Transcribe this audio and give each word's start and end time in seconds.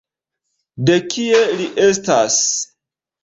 De 0.89 0.95
kie 1.11 1.43
li 1.59 1.69
estas? 1.91 2.39